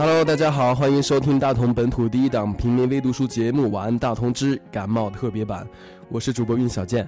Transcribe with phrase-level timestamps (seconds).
[0.00, 5.62] Hello，大家好，欢迎收听大同本土第一档平民微读书节目《晚安大同之感冒特别版》，
[6.08, 7.06] 我是主播运小健。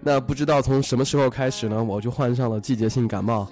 [0.00, 3.46] 那不知道从什么时候开始呢，我就患上了季节性感冒。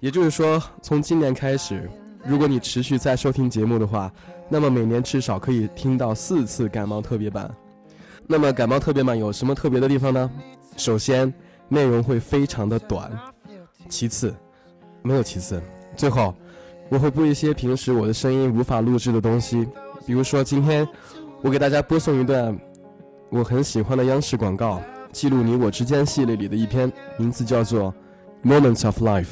[0.00, 1.88] 也就是说，从今年开始，
[2.24, 4.12] 如果你持续在收听节目的话，
[4.48, 7.48] 那么每年至少可以听到四次感冒特别版。
[8.26, 10.28] 那么感冒特别版有什么特别的地方呢？
[10.76, 11.32] 首先，
[11.68, 13.08] 内容会非常的短；
[13.88, 14.34] 其次，
[15.02, 15.60] 没有其次；
[15.94, 16.34] 最后。
[16.88, 19.66] 我会播一些平时我的声音无法录制的东西，
[20.06, 20.86] 比如说今天
[21.42, 22.56] 我给大家播送一段
[23.30, 27.92] 我很喜欢的央视广告，记录你我之间系列里的一篇，名字叫做
[28.48, 29.24] 《Moments of Life》。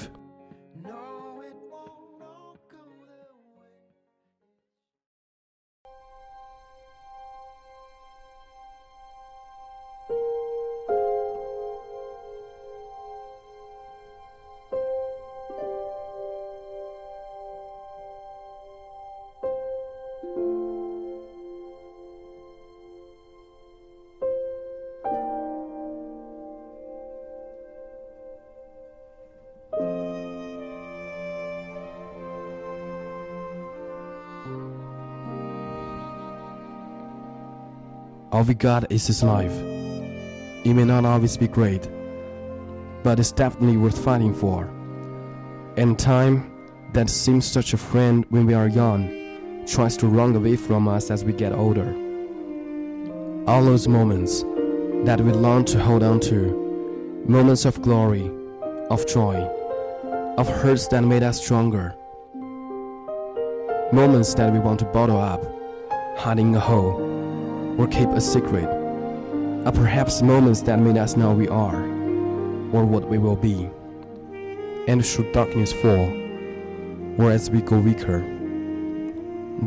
[38.33, 39.53] All we got is this life.
[40.65, 41.87] It may not always be great,
[43.03, 44.71] but it's definitely worth fighting for.
[45.77, 46.51] And time,
[46.95, 49.11] that seems such a friend when we are young,
[49.67, 51.95] tries to run away from us as we get older.
[53.47, 54.45] All those moments
[55.05, 58.31] that we long to hold on to, moments of glory,
[58.89, 59.37] of joy,
[60.39, 61.95] of hurts that made us stronger,
[63.93, 65.45] moments that we want to bottle up,
[66.17, 67.12] hiding a hole
[67.78, 68.68] or keep a secret,
[69.66, 71.82] are perhaps moments that made us know we are,
[72.72, 73.70] or what we will be.
[74.88, 76.10] And should darkness fall,
[77.18, 78.24] or as we go weaker,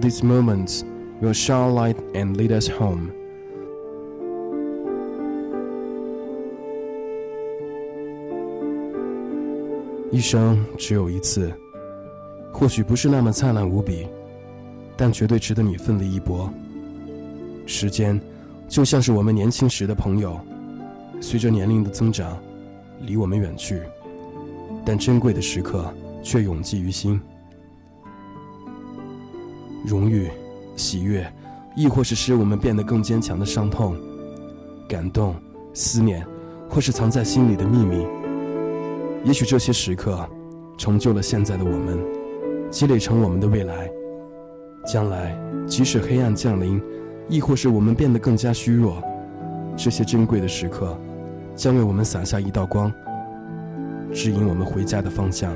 [0.00, 0.84] these moments
[1.20, 3.12] will shine light and lead us home.
[10.10, 11.52] 一生只有一次，
[12.50, 14.08] 或许不是那么灿烂无比，
[14.96, 16.50] 但绝对值得你奋力一搏。
[17.65, 18.19] 时间，
[18.67, 20.39] 就像是我们年轻时的朋友，
[21.19, 22.37] 随着年龄的增长，
[23.01, 23.81] 离我们远去，
[24.85, 27.19] 但珍贵的时刻却永记于心。
[29.85, 30.29] 荣誉、
[30.75, 31.31] 喜悦，
[31.75, 33.95] 亦或是使我们变得更坚强的伤痛、
[34.87, 35.35] 感动、
[35.73, 36.25] 思念，
[36.69, 38.05] 或是藏在心里的秘密。
[39.23, 40.27] 也许这些时刻，
[40.77, 41.99] 成就了现在的我们，
[42.69, 43.89] 积累成我们的未来。
[44.85, 45.35] 将来，
[45.67, 46.79] 即使黑暗降临。
[47.27, 49.01] 亦或是我们变得更加虚弱，
[49.75, 50.97] 这些珍贵的时刻，
[51.55, 52.91] 将为我们洒下一道光，
[54.13, 55.55] 指引我们回家的方向。